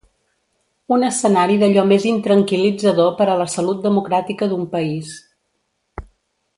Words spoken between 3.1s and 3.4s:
per a